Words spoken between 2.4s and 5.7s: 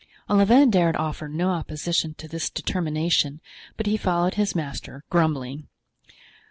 determination but he followed his master, grumbling.